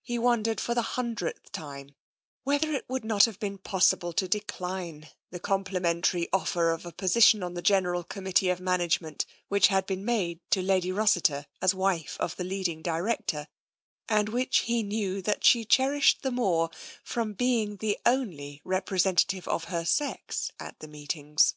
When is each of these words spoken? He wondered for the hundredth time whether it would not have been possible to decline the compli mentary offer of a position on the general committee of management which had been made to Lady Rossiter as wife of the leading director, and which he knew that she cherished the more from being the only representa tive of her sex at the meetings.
He 0.00 0.18
wondered 0.18 0.58
for 0.58 0.74
the 0.74 0.80
hundredth 0.96 1.52
time 1.52 1.94
whether 2.44 2.72
it 2.72 2.88
would 2.88 3.04
not 3.04 3.26
have 3.26 3.38
been 3.38 3.58
possible 3.58 4.14
to 4.14 4.26
decline 4.26 5.10
the 5.28 5.38
compli 5.38 5.82
mentary 5.82 6.30
offer 6.32 6.70
of 6.70 6.86
a 6.86 6.92
position 6.92 7.42
on 7.42 7.52
the 7.52 7.60
general 7.60 8.02
committee 8.02 8.48
of 8.48 8.58
management 8.58 9.26
which 9.48 9.66
had 9.66 9.84
been 9.84 10.02
made 10.02 10.40
to 10.52 10.62
Lady 10.62 10.90
Rossiter 10.90 11.44
as 11.60 11.74
wife 11.74 12.16
of 12.18 12.36
the 12.36 12.44
leading 12.44 12.80
director, 12.80 13.48
and 14.08 14.30
which 14.30 14.60
he 14.60 14.82
knew 14.82 15.20
that 15.20 15.44
she 15.44 15.66
cherished 15.66 16.22
the 16.22 16.30
more 16.30 16.70
from 17.04 17.34
being 17.34 17.76
the 17.76 17.98
only 18.06 18.62
representa 18.64 19.26
tive 19.26 19.46
of 19.46 19.64
her 19.64 19.84
sex 19.84 20.50
at 20.58 20.78
the 20.78 20.88
meetings. 20.88 21.54